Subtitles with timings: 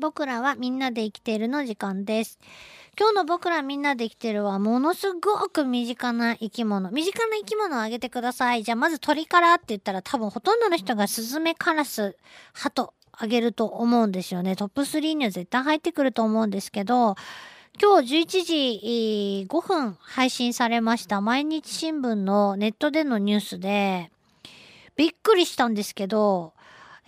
[0.00, 2.38] 僕らはみんなで生きているの時間です。
[2.98, 6.90] 今日の僕らみんなで生きてるはものすごく身近な生き物。
[6.90, 8.62] 身近な生き物をあげてください。
[8.62, 12.16] じゃあまず鳥からって言ったら多分ほとんどの人がスズメ、カラス、
[12.54, 14.56] ハトあげると思うんですよね。
[14.56, 17.14] トップ3には絶対入ってくると思うんですけど、
[17.78, 24.10] 今日11時5分配信されました毎日新聞のネットでのニュースで、
[24.96, 26.54] びっくりしたんですけど、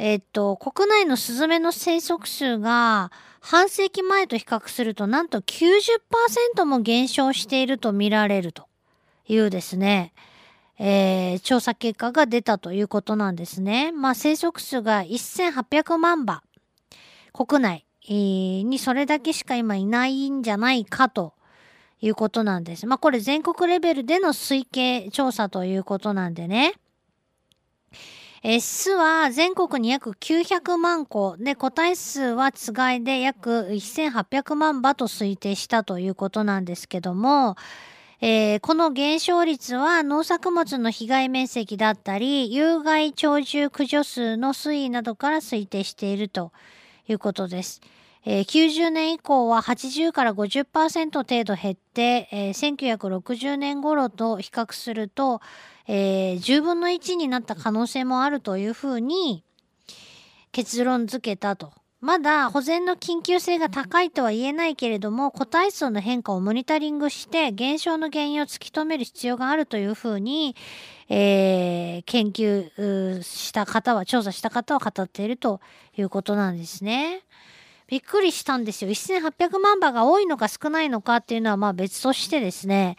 [0.05, 8.66] えっと、国内のスズメの生息数が半世紀前と比較するとなんと90%も減少していると見られると
[9.29, 10.12] いうですね、
[10.77, 13.93] えー、調査結果が出たということなんですね。
[13.93, 16.43] まあ、生息数が1800万羽、
[17.32, 21.32] 国内にそれだけしか今いないんじゃないかと
[22.01, 22.88] いうことなんです。
[22.88, 26.74] まあ、これ全国レベルでの推計調査ということなんでね。
[28.45, 37.54] え巣は全国に約900万個で個体数はつがいで約1800万羽と推定したということなんですけども、
[38.20, 46.51] えー、この減少率は農作物の被害面積だったり有害鳥獣駆除数の推移などから推定していると
[47.09, 47.80] いうことです。
[48.24, 55.40] えー、90年以降は80から50%程度減って、えー、1960年頃と比較すると、
[55.88, 59.45] えー、10分の1になった可能性もあるというふうに
[60.52, 61.73] 結論付けたと。
[62.01, 70.56] まだ保全の緊急性が高いとは言えないけれども個体数の変化をモニタリングして減少の原因を突き止める必要があるというふうに、
[71.09, 75.60] えー、研究した方は調査した方は語っていると
[75.97, 77.22] いうことなんですね。
[77.93, 78.91] びっくりしたんですよ。
[78.91, 82.97] 1800万羽が多いのか少ないのかっていうのはまあ別としてですね、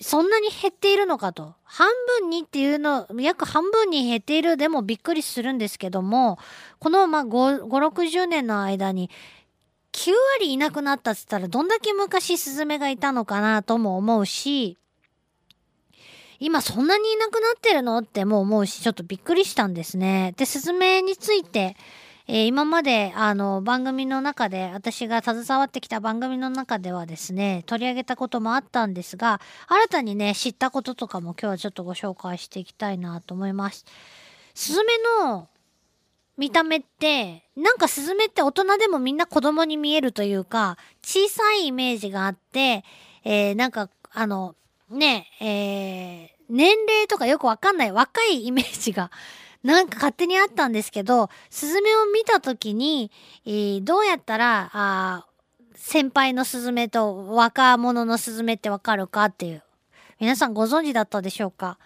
[0.00, 1.52] そんなに減っているのかと。
[1.64, 6.38] 半分にっていうの、約半分に減っているでもびっくりするんですけども、
[6.78, 9.10] このまあ5、60年の間に
[9.92, 14.78] 9割いなくなったって言ったらどんだけ昔スズメがいたのかなとも思うし、
[16.38, 17.98] 今そんなにいなくなってるの？
[17.98, 20.32] ってもう思うし、ちょっとびっくりしたんですね。
[20.38, 21.76] で、スズメについて、
[22.28, 33.84] えー、今まであの番組の中で私が携わってきた番組の中ではですね取り上げたこともあったんですが新たにね知ったこととかも今日はちょっとご紹介していきたいなと思います。
[34.54, 35.48] スズメの
[36.36, 42.84] 見た目ってなんかスズメって大人でもみんな子供に見えるというか小さいイメージがあって、
[43.24, 44.54] えー、なんかあの
[44.90, 49.10] ねえー、年齢とかよくわかんない若いイメージが
[49.66, 53.10] なんか勝手にあったんですけど、スズメを見た時に、
[53.44, 55.26] えー、どうやったら、あ
[55.74, 59.62] 先輩のスズメと若者のスズメってわかるかっていう。
[60.18, 61.78] 皆さんご存知だったでしょうか？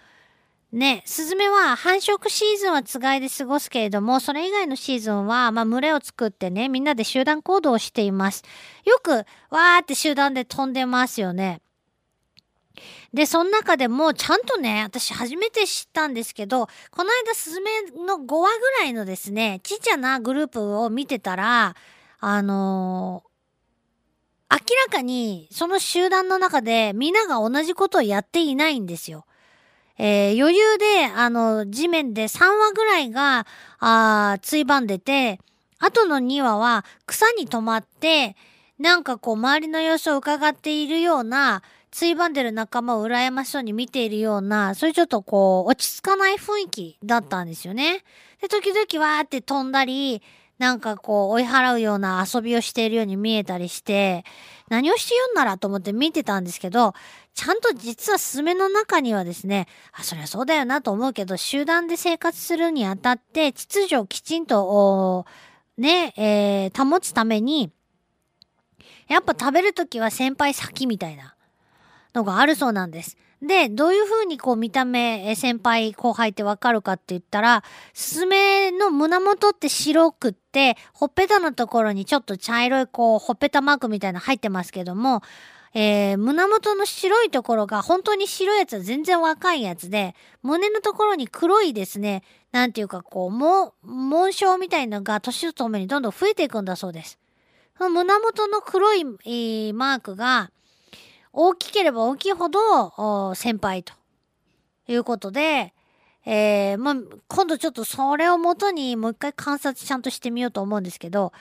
[0.71, 8.43] ね、スズメは繁殖シーズンはつがいで過ごすけれども、それ以外のシーズンは、まあ、群れを作ってね、みんなで集団行動をしています。
[8.85, 9.11] よく、
[9.49, 11.61] わーって集団で飛んでますよね。
[13.13, 17.71] で、その中でもちゃんとね、私初めて知ったんですけど、この間スズメ
[18.05, 21.75] の5話ぐらいのですね、ちっちゃなグループを見てたら、
[22.19, 29.25] あのー、明らかにその集団の中でみんなが同じことをやっていないんですよ。
[29.97, 33.45] えー、余裕で、あの、地面で3話ぐらいが、
[33.79, 35.39] あついばんでて、
[35.79, 38.35] あとの2話は草に止まって、
[38.79, 48.03] なんかこう周りの様子を伺っているような、ついばんでる仲間を羨ましそうに見ているような、そういうちょっとこう、落ち着かない雰囲気だったんですよね。
[48.41, 50.21] で、時々わーって飛んだり、
[50.57, 54.23] なんかこう、追い払うような遊びをしているように見えたりして、
[54.69, 56.93] 何をして言うんならと思って見てたんですけど、
[57.33, 65.25] ちゃんと実はスズメの中にはですね、あ、そりゃそうだよなと思うけど、集団で生活するにあたって、秩序をきちんと、
[65.77, 67.71] ね、えー、保つために、
[69.09, 71.35] やっぱ食べるときは先輩先みたいな。
[72.13, 73.17] のがあるそうなんです。
[73.41, 77.63] で、どういう風にこう見た目、先輩後輩ってわかるかって言ったら、
[77.93, 85.23] スズメの胸元って白くって、ほっぺたのところにちょっと茶色いこう、ほっぺたマークみたいな入ってますけども、
[85.73, 97.17] えー、胸元の白いところが本当に白いやつは全然若いやつで、胸のところに黒いですね、なんていうかこう、も、紋章みたいなのが年とともにどんどん増えていくんだそうです。
[97.77, 100.51] その胸元の黒い、えー、マークが、
[101.33, 103.93] 大きければ大きいほど先輩と
[104.87, 105.73] いうことで、
[106.25, 106.95] えー、まあ、
[107.27, 111.33] 今度ちょっとそれをもとにもう一回観察ちゃんとしてみようと思うんですけど、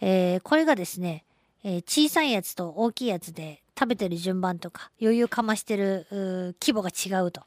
[0.00, 1.24] えー、これがですね、
[1.64, 6.06] えー、小さいやつと大きいやつで食べてる順番とか余裕かましてる
[6.60, 7.42] 規模が違うと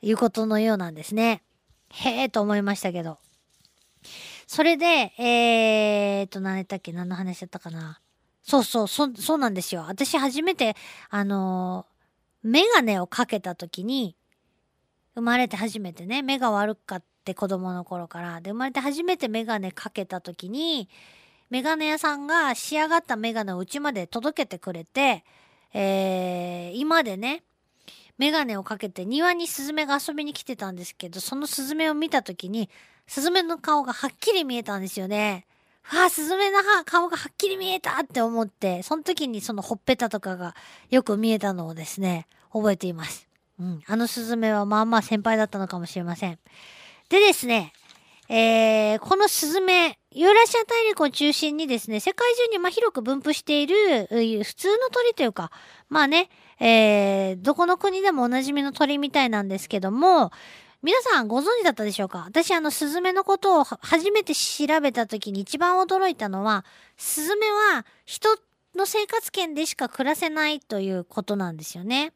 [0.00, 1.42] いうことのようなんですね。
[1.88, 3.18] へえと思いましたけど。
[4.46, 6.92] それで、えーと、何やったっけ？
[6.92, 8.00] 何の話だったかな？
[8.46, 9.84] そうそう、そ、そうなんですよ。
[9.88, 10.76] 私初めて、
[11.10, 14.16] あのー、メガネをかけた時に、
[15.16, 18.40] 生まれて初めてね、目が悪かって子供の頃から。
[18.40, 20.88] で、生まれて初めてメガネかけた時に、
[21.50, 25.24] メガネ屋さんが仕上がったメガネをうちまで届けてくれて、
[25.72, 27.42] えー、今でね、
[28.16, 32.70] メガネをかけて庭にスズメが遊びに来てたんですけど、そのスズメを見た時に、
[33.08, 35.46] スズメの顔がはっきり見えたんですよね。
[35.92, 40.54] わあ、スズメの顔がはっきり見えたって思って、その時にそのほっぺたとかが
[40.90, 43.28] よく見えたのをですね、覚えています。
[43.60, 43.82] うん。
[43.86, 46.38] あのスズメはまあまあ先輩だったのかもしれません。
[47.08, 47.72] でですね、
[48.28, 55.52] えー、このスズメ、ユーラシア大陸を中心にですね、世界中にま広く分布している普通の鳥というか、
[55.88, 56.28] まあね、
[56.58, 60.32] えー、どこの国でもおなじみの鳥みたいなんですけども、
[60.86, 62.18] 皆さんご存知だったでしょうか？
[62.18, 66.64] 私あのスズメのことを初めて調べた時に一番驚いたのは、
[66.96, 68.28] スズメは人
[68.76, 72.12] の生活圏でしか暮らせないということなんですよね。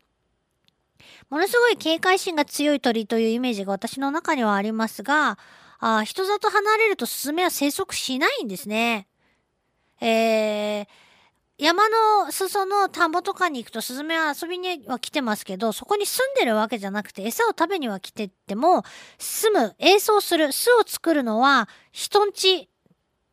[1.30, 5.36] ものすごい警戒心が強い鳥というイメージが私の中にはありますが、
[5.80, 9.08] あ人里離れるとスズメは生息しないんですね。
[10.00, 10.86] えー、
[11.60, 18.82] 山の裾の田んぼとかに行くとスズメは遊びには来てますけど、そこに住んでるわけじゃなくて、餌を食べには来てっても、
[19.18, 22.70] 住む、営巣する、巣を作るのは、人んち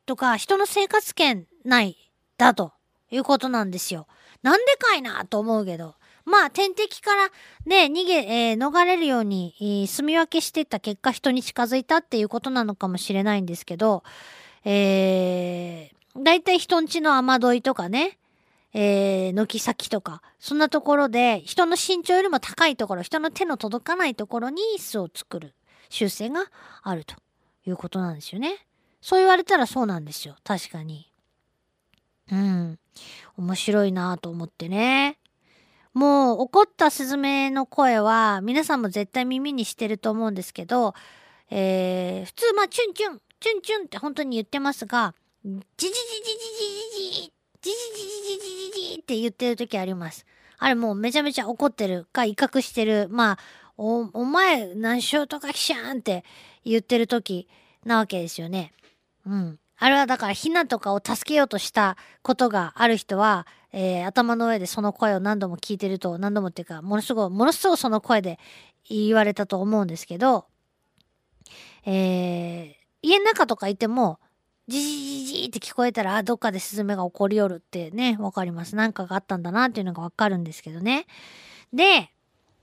[0.06, 1.96] とか人の生活圏内
[2.38, 2.74] だと
[3.12, 4.08] いうことなんですよ。
[4.44, 5.96] なんでかいなと思うけど。
[6.26, 7.30] まあ、天敵から
[7.66, 8.14] ね、逃げ、
[8.50, 14.04] えー、逃れるように、えー、住み分けしていった結果、人に近づいたっていうことなのかもしれないんですけど、
[14.66, 18.18] えー、だいたい人んちの雨どいとかね、
[18.74, 25.54] えー、軒先とか、そんなところで、人の身長よりも高いところ、人の手の届かないところに巣を作る
[25.90, 26.46] 習性が
[26.84, 27.16] あると
[27.66, 28.68] いうことなんですよね。
[29.02, 30.36] そう言われたらそうなんですよ。
[30.44, 31.12] 確かに。
[32.32, 32.80] うん。
[33.38, 35.18] 面白いなと思ってね。
[35.94, 40.94] もう怒ったスズメの声は皆さんも絶対耳にしてると思うんですけど、
[41.50, 45.16] えー、普通まあチュンチュン、チュンチュンって本当に言ってますが、
[45.46, 47.32] ジジジジジジジジ
[47.62, 50.26] ジジジジジジジジって言ってる時あります。
[50.58, 53.08] あれもうめちゃめちゃ怒ってるか威嚇してる。
[53.10, 53.40] まあ、
[53.78, 56.24] お、お前何しようとかきしゃんって
[56.66, 57.48] 言ってる時
[57.86, 58.74] なわけですよね。
[59.26, 59.60] うん。
[59.78, 68.40] あれはだからヒナとかを助けようとしたことがある人は、えー、頭の上でその声を何度も聞いてると、何度もっていうか、ものすごい、ものすごいその声で
[68.90, 70.46] 言われたと思うんですけど、
[71.86, 72.74] えー、
[73.04, 74.20] 家の中とかいても、
[74.68, 78.76] じじじじって聞こえたら、あ、どっかでスズメが起こりよるってね、わかります。
[78.76, 81.06] なんかがあったんだなっていうのがわかるんですけどね。
[81.74, 82.12] で、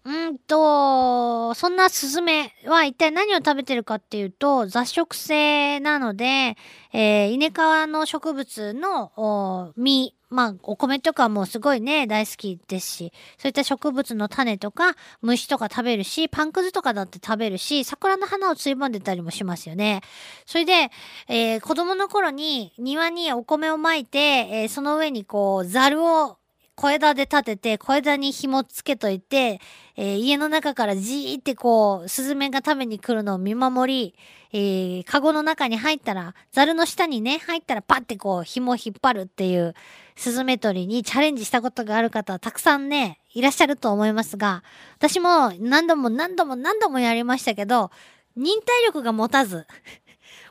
[0.05, 6.59] うんと、そんなスズメは一体何を食べてるかっていうと、雑食性なので、
[6.93, 20.01] えー、稲川の植物の実、まあ、お米とかもすごいね、大好きですし、そういった植物の種とか、虫とか食べるし、パンくずとかだって食べるし、桜の花をついばんでたりもしますよね。
[20.45, 20.91] それで、
[21.29, 26.39] えー、子供の頃に庭にお米をまいて、えー、その上にこう、ざるを
[26.77, 29.61] 小枝で立てて、小枝に紐つけといて、
[29.97, 34.15] えー、家の中からじーってこう、スズメが食べに来るのを見守り、
[34.53, 39.75] えー、カゴの中に入ったら、ザルの下にね、入ったらパッてこう、紐引っ張るっていう、
[40.17, 44.63] スズメ取りにチャレンジしたことがある方はたくさんね、いらっしゃると思いますが、
[44.97, 47.91] 私も何度も何度も何度もやりましたけど、
[48.37, 49.67] 忍耐力が持たず、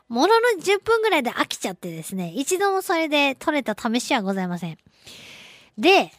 [0.08, 4.78] ものの10分ぐらいで飽きちゃってですね、一度もそれで取れた試しはございません。
[5.78, 6.12] で、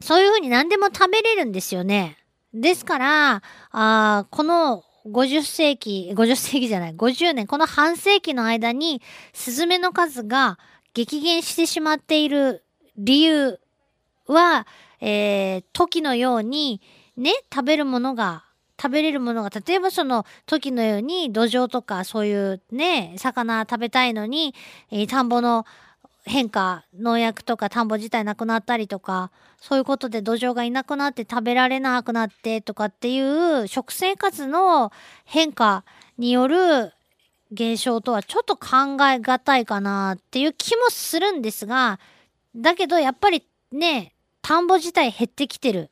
[0.00, 2.18] そういう風に何でも食べれるんですよね。
[2.52, 9.02] ですから、あこの50世紀、50世紀じゃない、50年、この半世紀の間に、
[9.32, 10.58] スズメの数が
[10.94, 12.64] 激減してしまっている
[12.96, 13.58] 理由
[14.26, 14.66] は、
[15.00, 16.80] えー、時のように、
[17.16, 18.44] ね、食べるものが、
[18.80, 24.54] 食べれるものが、例えばその時のように土壌とかそういうね、魚食べたいのに、
[24.90, 25.64] えー、田んぼの
[26.24, 34.92] 変化、農薬とか田んぼ自体なくなったりとか、そういうことで土壌がいなくなって食べられなくなってとかっていう食生活の
[35.24, 35.84] 変化
[36.18, 36.92] による
[37.52, 41.98] 現象とはちょっと考えがたいかなっていう気もするんですが、
[42.54, 45.90] だけどやっぱりね、田んぼ自体減ってきてる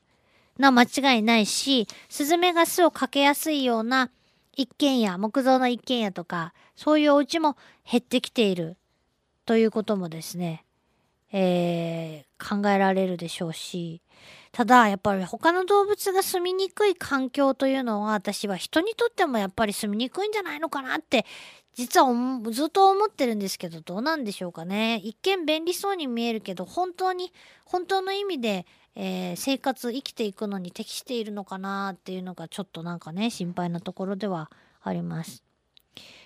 [0.59, 4.11] な間違いないし、スズメが巣をかけやすいような
[4.57, 7.57] 一軒家、木造の一軒家とか、そういうお家も
[7.91, 8.77] 減ってきている。
[9.51, 10.65] ということもですね、
[11.33, 14.01] えー、考えられるでしょうし、
[14.53, 21.27] ただ、やっぱり他の動物が住みにくい環境というのは、私は人にとってもやっぱり住みにくいんじゃないのかなって、
[21.75, 22.07] 実は
[22.53, 27.33] ずっと思ってるんですけどどうなんでしょうかね一見便利そうに見えるけど本当に
[27.65, 34.49] 本当の意味で、えー生活生きていくのに適しているのかなっていうのがちょっとなんかね心配なところでは
[34.81, 35.50] あります。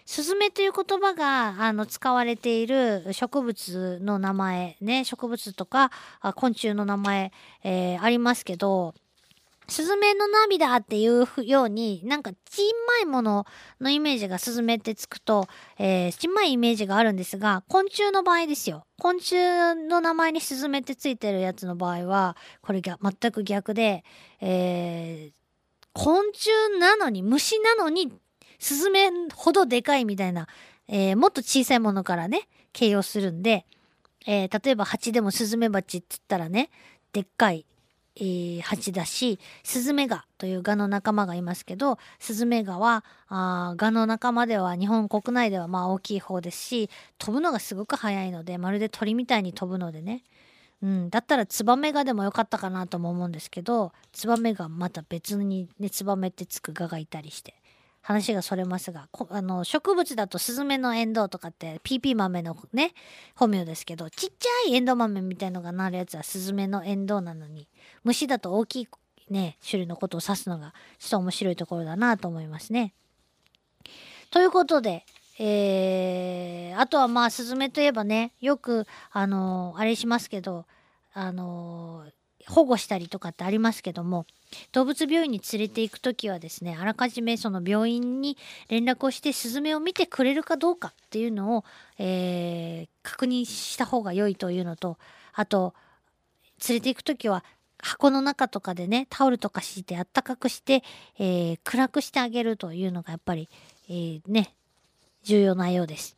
[0.06, 5.90] スズメという言葉があの使われている植物の名前ね植物とか
[6.34, 7.32] 昆虫の名前、
[7.62, 8.94] えーありますけど
[9.66, 13.46] スズメの涙っていうようになんかちんまいもの
[13.80, 15.46] のイメージがスズメってつくと、
[15.78, 18.84] えーちんまいイメージがあるんですが昆虫の場合ですよ。
[18.98, 19.36] 昆虫
[19.88, 24.04] の名前にスズメってついてるやつの場合はこれが全く逆で、
[24.40, 25.44] えー
[25.96, 28.12] 昆虫なのに虫なのに
[28.58, 30.46] スズメほどでかいみたいな、
[30.88, 33.66] えーもっと小さいものからね形容するんで、
[34.26, 36.70] えー例えば蜂でもスズメバチって言ったらね
[37.12, 37.66] でっかい、
[38.16, 50.22] えー蜂だしスズメガというガの仲間がいますけどスズメガはあガの仲間では日本国内ではまあ大きい方ですし飛ぶのがすごく速いのでまるで鳥みたいに飛ぶのでね。
[50.82, 57.54] うん、だったらツバメガでもよかったかなとも思うんですけどツバメがまた別にねツバメってつくガがいたりして。
[58.04, 62.92] 話がそれますがあの植物だとスズメのエンドウとかってピーピー豆のね
[63.34, 67.66] 本名ですけどちっちゃいエンドウ豆みたいのがなるやつはスズメのエンドウなのに
[68.04, 68.88] 虫だと大きい
[69.30, 72.92] ね種類のことを指すのがちょっと面白いところだなと思いますね。
[74.30, 75.06] ということで
[75.38, 80.66] えーあとはまあスズメといえばねよくあのあれしますけど
[81.14, 82.04] あの
[82.48, 84.26] 保護したりとかってありますけども
[84.72, 88.36] 動物病院に連れて行く時はですねあらかじめその病院に
[88.68, 91.64] 連絡をしてスズメを見てくれるかどうかっていうのを、
[91.98, 94.96] えー確認した方が良いというのと
[95.34, 95.74] あと
[96.66, 97.44] 連れて行く時は
[97.78, 100.82] 箱の中とかでねタオルとか敷いてあったかくして、
[101.18, 103.50] えー暗くしてあげるというのがやっぱり、
[103.88, 104.54] えーね
[105.24, 106.16] 重要なようです。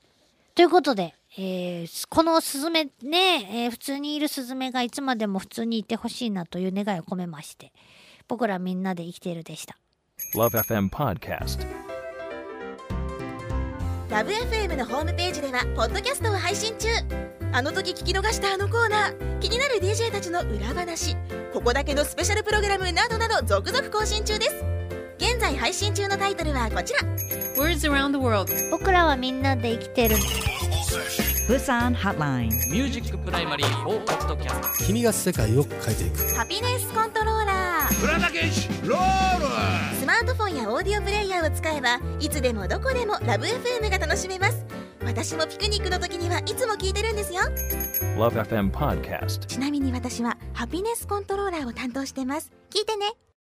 [0.54, 7.72] ということで、えーこのスズメね、えー普通にいるスズメがいつまでも普通にいてほしいなという願いを込めまして
[8.26, 9.76] 僕らみんなで生きているでした。
[10.34, 11.66] Love FM Podcast.
[14.08, 16.88] ラブ f m のホームページではポッドキャストを配信中
[17.52, 21.16] あの時聞き逃したあのコーナー気になる DJ たちの裏話
[21.52, 24.64] ここだけのスペシャルプログラムなどなど続々更新中です
[25.18, 27.00] 現在配信中のタイトルはこちら
[27.58, 28.52] Words around the world.
[28.70, 30.16] 僕らはみんなで生きてる
[31.46, 32.48] Busan Hotline.
[32.72, 36.34] ミュージックプライマリー4ポッドキャスト君が世界を変えていく。
[36.34, 37.94] ハピネスコントローラー。
[37.94, 38.04] ス
[40.04, 44.66] マートフォンやオーディオプレイヤーを使えばいつでもどこでもラブ f m が楽しめます。
[45.04, 47.42] 私もピクニックの時にはいつも聞いてるんですよ。
[48.16, 49.46] Love FM Podcast.
[49.46, 52.50] ちなみに私はハピネスコントローラーを担当してます。
[52.70, 53.06] 聞いてね